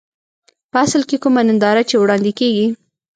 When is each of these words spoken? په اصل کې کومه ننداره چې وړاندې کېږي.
په 0.71 0.77
اصل 0.85 1.01
کې 1.09 1.17
کومه 1.23 1.41
ننداره 1.47 1.83
چې 1.89 1.95
وړاندې 2.01 2.31
کېږي. 2.39 2.67